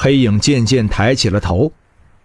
[0.00, 1.72] 黑影渐渐抬起了头，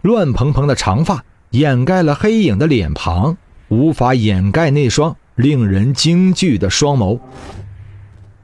[0.02, 7.18] 乱蓬蓬的长发掩盖了黑影的脸庞，无法掩盖那双令人惊惧的双眸。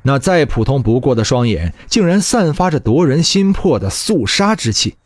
[0.03, 4.97] 那再普通不过的双眼，竟然散发着夺人心魄的肃杀之气。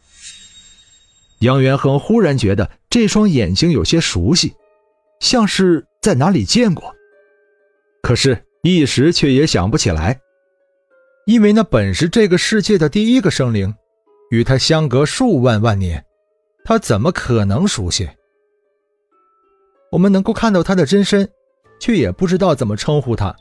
[1.40, 4.54] 杨元亨忽然觉得这双眼睛有些熟悉，
[5.20, 6.94] 像是在哪里见过，
[8.00, 10.18] 可是，一时却也想不起来，
[11.26, 13.74] 因为那本是这个世界的第一个生灵。
[14.34, 16.04] 与他相隔数万万年，
[16.64, 18.08] 他怎么可能熟悉？
[19.92, 21.30] 我们能够看到他的真身，
[21.78, 23.32] 却也不知道怎么称呼他。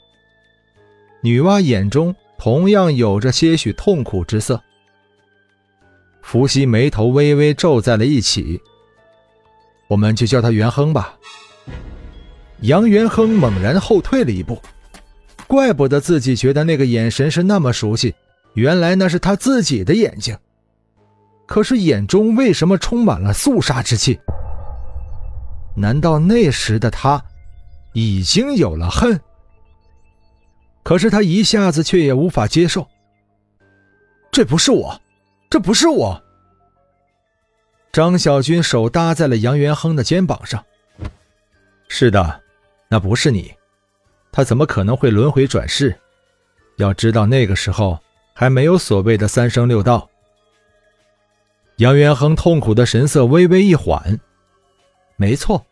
[1.23, 4.61] 女娲眼中同样有着些许痛苦之色。
[6.21, 8.61] 伏羲眉头微微皱在了一起。
[9.87, 11.17] 我们就叫他元亨吧。
[12.61, 14.61] 杨元亨猛然后退了一步，
[15.47, 18.13] 怪不得自己觉得那个眼神是那么熟悉，
[18.53, 20.37] 原来那是他自己的眼睛。
[21.45, 24.19] 可是眼中为什么充满了肃杀之气？
[25.75, 27.23] 难道那时的他
[27.93, 29.19] 已经有了恨？
[30.83, 32.87] 可是他一下子却也无法接受。
[34.31, 35.01] 这不是我，
[35.49, 36.23] 这不是我。
[37.91, 40.63] 张小军手搭在了杨元亨的肩膀上。
[41.87, 42.41] 是的，
[42.89, 43.53] 那不是你，
[44.31, 45.95] 他怎么可能会轮回转世？
[46.77, 47.99] 要知道那个时候
[48.33, 50.09] 还没有所谓的三生六道。
[51.77, 54.19] 杨元亨痛苦的神色微微一缓。
[55.15, 55.65] 没错，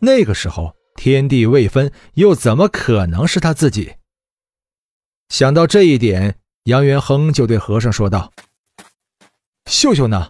[0.00, 3.92] 那个时候天地未分，又怎么可能是他自己？
[5.28, 8.30] 想到这一点，杨元亨就对和尚说道
[9.66, 10.28] ：“秀秀呢？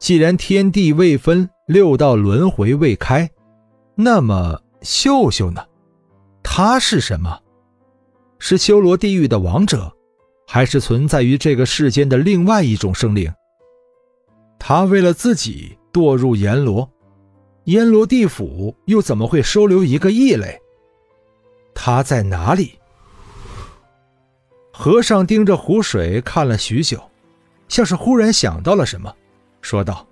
[0.00, 3.30] 既然天地未分，六道轮回未开，
[3.94, 5.64] 那么秀秀呢？
[6.42, 7.40] 他是什么？
[8.38, 9.92] 是修罗地狱的王者，
[10.46, 13.32] 还是存在于这个世间的另外一种生灵？”
[14.58, 16.90] 他为了自己堕入阎罗，
[17.64, 20.60] 阎罗地府又怎么会收留一个异类？
[21.74, 22.78] 他在哪里？
[24.72, 27.02] 和尚盯着湖水看了许久，
[27.68, 29.14] 像是忽然想到了什么，
[29.60, 30.06] 说道：“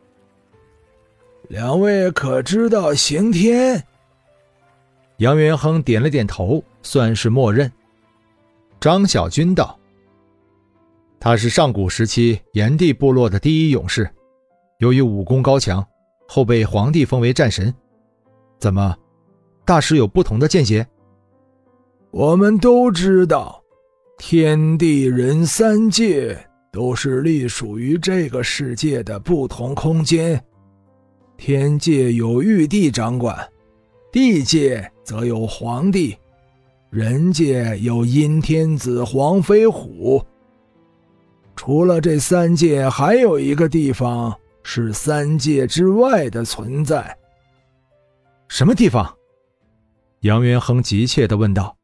[1.48, 3.84] 两位可知道刑天？”
[5.18, 7.70] 杨元亨点了点头，算是默认。
[8.80, 9.78] 张小军道
[11.18, 14.08] ：“他是上古时期炎帝部落的第一勇士。”
[14.78, 15.86] 由于武功高强，
[16.28, 17.72] 后被皇帝封为战神。
[18.58, 18.94] 怎么，
[19.64, 20.86] 大师有不同的见解？
[22.10, 23.62] 我们都知道，
[24.18, 26.38] 天地人三界
[26.70, 30.42] 都是隶属于这个世界的不同空间。
[31.38, 33.36] 天界有玉帝掌管，
[34.12, 36.16] 地界则有皇帝，
[36.90, 40.22] 人界有阴天子、黄飞虎。
[41.54, 44.34] 除了这三界，还有一个地方。
[44.68, 47.16] 是三界之外的存在。
[48.48, 49.16] 什么地方？
[50.22, 51.78] 杨元亨急切地问道。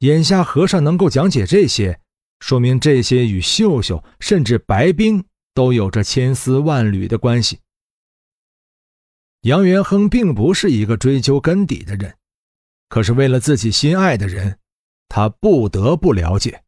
[0.00, 1.98] 眼下和尚能够讲解这些，
[2.38, 7.60] 说明这些与秀秀甚至白冰都有着千丝万缕的关系。
[9.40, 12.14] 杨元亨并不是一个追究根底的人，
[12.90, 14.58] 可是为了自己心爱的人，
[15.08, 16.62] 他不得不了解。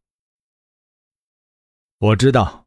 [1.99, 2.67] 我知道，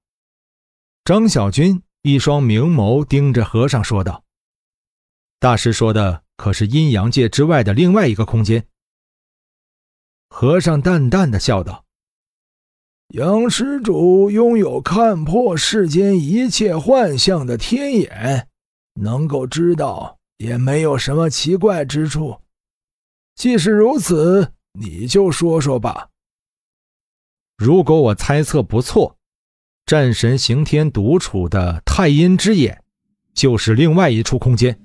[1.03, 1.81] 张小军。
[2.01, 4.23] 一双明眸盯着和尚说道
[5.37, 8.65] ：“大师说的可是阴阳界之外的另外一个空间？”
[10.31, 11.83] 和尚淡淡的笑道
[13.15, 18.47] ：“杨施主拥有看破世间一切幻象的天眼，
[18.93, 22.39] 能够知道也没有什么奇怪之处。
[23.35, 26.07] 既是如此，你就说说吧。
[27.57, 29.13] 如果我猜测不错。”
[29.89, 32.79] 战神刑天独处的太阴之眼，
[33.33, 34.79] 就是另外一处空间。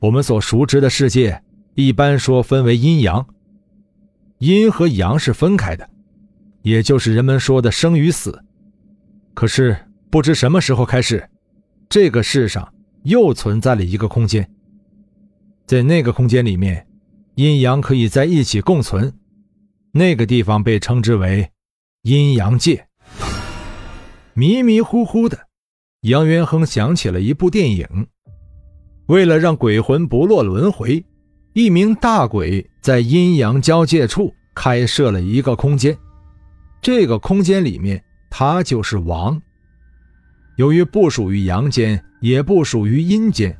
[0.00, 1.40] 我们所熟知的世界，
[1.74, 3.24] 一般说分为阴阳，
[4.38, 5.88] 阴和阳是分开的，
[6.62, 8.42] 也就是人们说的生与死。
[9.32, 9.76] 可是
[10.10, 11.30] 不知什么时候开始，
[11.88, 14.50] 这个世上又存在了一个空间，
[15.66, 16.84] 在那个空间里面，
[17.36, 19.14] 阴阳可以在一起共存，
[19.92, 21.48] 那个地方被称之为
[22.02, 22.84] 阴阳界。
[24.38, 25.48] 迷迷糊糊的，
[26.02, 28.06] 杨元亨想起了一部电影。
[29.06, 31.02] 为了让鬼魂不落轮回，
[31.54, 35.96] 一名大鬼在阴阳交界处开设了一个空间。
[36.82, 39.40] 这个空间里面，他就是王。
[40.58, 43.56] 由于不属于阳间，也不属于阴间，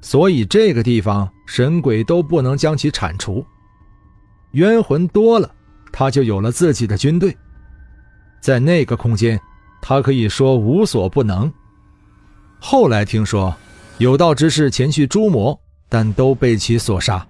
[0.00, 3.44] 所以这个地方神鬼都不能将其铲除。
[4.52, 5.52] 冤魂多了，
[5.90, 7.36] 他就有了自己的军队。
[8.40, 9.36] 在那个空间。
[9.82, 11.52] 他可以说无所不能。
[12.60, 13.54] 后来听说
[13.98, 15.58] 有道之士前去诛魔，
[15.88, 17.26] 但都被其所杀。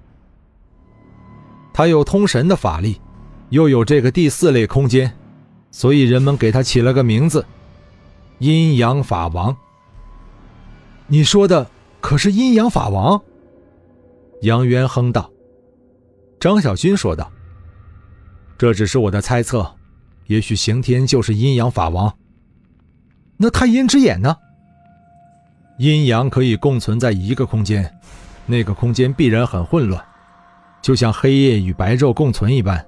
[1.72, 3.00] 他有通神的法力，
[3.48, 5.10] 又有这个第四类空间，
[5.70, 7.44] 所以人们给他起了个名字——
[8.38, 9.56] 阴阳法王。
[11.06, 11.66] 你说的
[12.00, 13.20] 可是阴阳法王？
[14.42, 15.30] 杨元亨道。
[16.38, 17.32] 张小军说道
[18.58, 19.74] ：“这只是我的猜测，
[20.26, 22.14] 也许刑天就是阴阳法王。”
[23.36, 24.36] 那太阴之眼呢？
[25.78, 27.92] 阴阳可以共存在一个空间，
[28.46, 30.04] 那个空间必然很混乱，
[30.80, 32.84] 就像黑夜与白昼共存一般。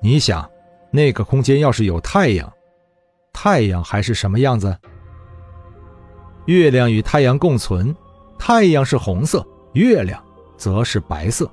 [0.00, 0.48] 你想，
[0.90, 2.50] 那个空间要是有太阳，
[3.32, 4.74] 太阳还是什么样子？
[6.46, 7.94] 月亮与太阳共存，
[8.38, 10.22] 太阳是红色，月亮
[10.56, 11.50] 则是白色，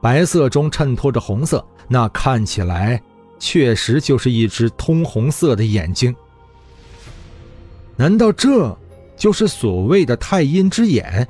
[0.00, 3.00] 白色中衬托着红色，那看起来
[3.38, 6.12] 确实就是一只通红色的眼睛。
[8.02, 8.76] 难道这
[9.16, 11.28] 就是所谓的太阴之眼？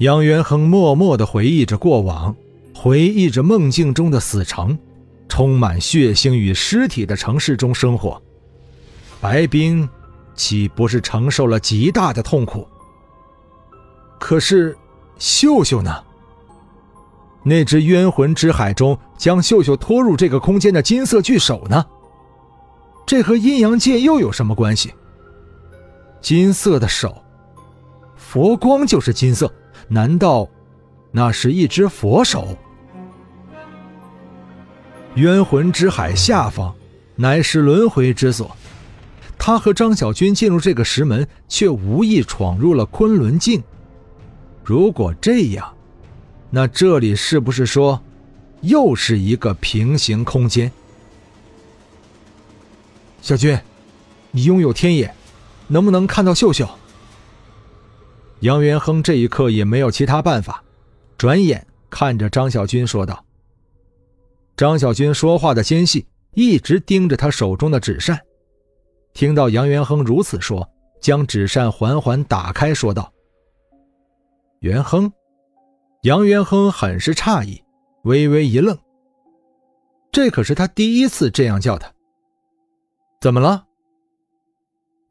[0.00, 2.34] 杨元亨默默地回忆着过往，
[2.74, 4.76] 回忆着梦境中的死城，
[5.28, 8.20] 充满血腥与尸体的城市中生活。
[9.20, 9.88] 白冰
[10.34, 12.66] 岂不是承受了极大的痛苦？
[14.18, 14.76] 可是，
[15.16, 15.94] 秀秀呢？
[17.44, 21.86] 那只冤魂之海中将秀秀拖入这个空间的金色巨手呢？
[23.06, 24.92] 这和阴阳界又有什么关系？
[26.20, 27.22] 金色的手，
[28.16, 29.52] 佛光就是金色，
[29.88, 30.48] 难道
[31.10, 32.56] 那是一只佛手？
[35.14, 36.72] 冤魂之海下方
[37.16, 38.56] 乃是轮回之所，
[39.38, 43.62] 他和张小军进入这个石门，却无意闯入了昆仑镜。
[44.62, 45.74] 如果这样，
[46.50, 48.00] 那这里是不是说，
[48.60, 50.70] 又是一个平行空间？
[53.20, 53.58] 小军，
[54.30, 55.12] 你拥有天眼。
[55.70, 56.68] 能不能看到秀秀？
[58.40, 60.62] 杨元亨这一刻也没有其他办法，
[61.16, 63.24] 转眼看着张小军说道
[64.56, 68.18] ：“张小军说话的间隙，一直盯着他手中的纸扇。
[69.14, 70.68] 听到杨元亨如此说，
[71.00, 73.12] 将纸扇缓缓打开，说道
[74.60, 75.10] ：‘元亨。’
[76.02, 77.62] 杨元亨很是诧异，
[78.02, 78.76] 微微一愣。
[80.10, 81.92] 这可是他第一次这样叫他。
[83.20, 83.66] 怎么了？”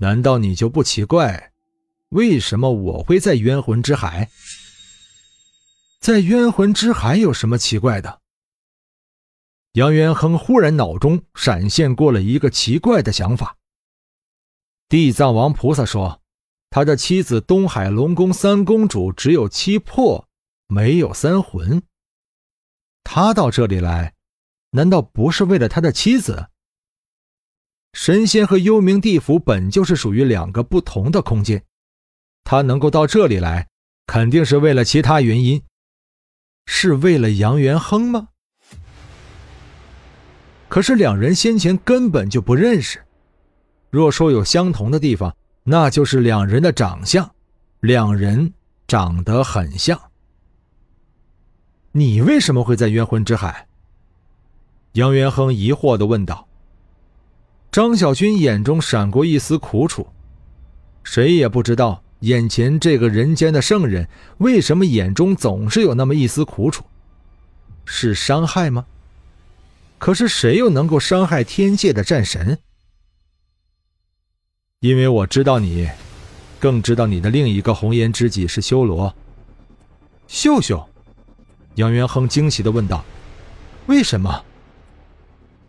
[0.02, 1.52] 难道你就不奇怪，
[2.10, 4.30] 为什么我会在冤魂之海？
[6.00, 8.22] 在冤魂之海有什么奇怪的？
[9.74, 13.58] 杨元亨忽然脑中闪现过了一个奇怪的想法。
[14.88, 16.22] 地藏王菩萨说，
[16.70, 20.30] 他的妻子东海龙宫三公主只有七魄，
[20.68, 21.84] 没有三魂。
[23.04, 24.14] 他到这里来，
[24.72, 26.48] 难道不是为了他的妻子？
[27.94, 31.64] 神仙和幽冥地府本就是属于两个不同的空间，
[32.44, 33.68] 他能够到这里来，
[34.06, 35.62] 肯定是为了其他原因，
[36.68, 38.30] 是为了杨元亨吗？
[40.68, 43.04] 可是两人先前根本就不认识，
[43.90, 47.34] 若说有相同的地方，那就是两人的长相，
[47.80, 48.54] 两人
[48.88, 50.00] 长得很像。
[51.92, 53.68] 你为什么会在冤魂之海？
[54.94, 56.49] 杨元亨疑惑的问道。
[57.72, 60.08] 张小军眼中闪过一丝苦楚，
[61.04, 64.08] 谁也不知道眼前这个人间的圣人
[64.40, 66.84] 为什么眼中总是有那么一丝苦楚，
[67.86, 68.88] 是伤害吗？
[70.00, 72.58] 可是谁又能够伤害天界的战神？
[74.80, 75.88] 因为我知道你，
[76.60, 79.14] 更知道你的另一个红颜知己是修罗。
[80.28, 80.90] 秀秀，
[81.76, 83.04] 杨元亨惊喜的问道
[83.86, 84.44] ：“为什么？”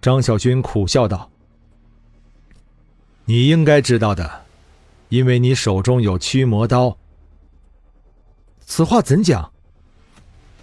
[0.00, 1.30] 张小军苦笑道。
[3.24, 4.44] 你应该知道的，
[5.08, 6.96] 因为你手中有驱魔刀。
[8.66, 9.52] 此话怎讲？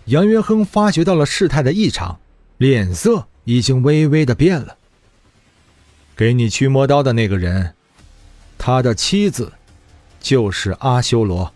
[0.05, 2.19] 杨元亨发觉到了事态的异常，
[2.57, 4.77] 脸色已经微微的变了。
[6.15, 7.75] 给你驱魔刀的那个人，
[8.57, 9.51] 他的妻子
[10.21, 11.53] 就是阿修罗。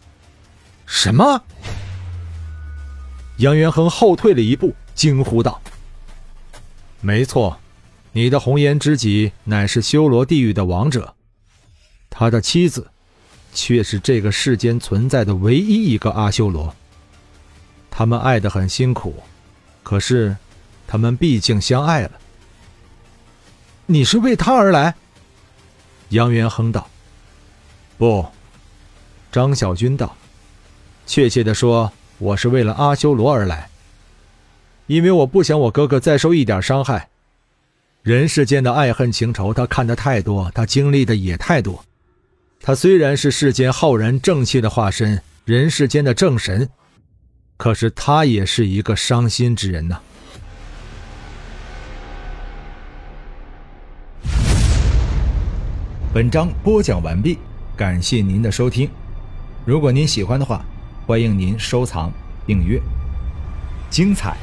[0.85, 1.43] 什么？
[3.37, 5.61] 杨元亨后退了一步，惊呼道
[6.99, 7.57] ：“没错，
[8.13, 11.13] 你的红颜知己乃是修罗地狱的王者，
[12.09, 12.85] 他的妻子，
[13.53, 16.75] 却是这个世间存在的唯一一个阿修罗。
[17.89, 19.23] 他们爱得很辛苦，
[19.81, 20.35] 可是，
[20.87, 22.11] 他们毕竟相爱了。
[23.85, 24.95] 你是为他而来？
[26.09, 26.89] 杨元亨道。
[27.97, 28.25] 不，
[29.31, 30.17] 张小军道。
[31.07, 33.69] 确切的说，我是为了阿修罗而来，
[34.87, 37.07] 因为我不想我哥哥再受一点伤害。
[38.03, 41.85] 人世间的爱恨情仇，他看得太多，他经历的也太多。
[42.59, 46.67] 他虽然是世间浩然正气的化身，人世间的正神，
[47.57, 49.99] 可是他也是一个伤心之人呐。
[56.11, 57.37] 本章播讲完毕，
[57.77, 58.89] 感谢您的收听。
[59.63, 60.65] 如果您喜欢的话，
[61.05, 62.11] 欢迎您收藏、
[62.47, 62.81] 订阅。
[63.91, 64.35] 精彩，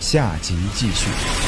[0.00, 1.45] 下集继续。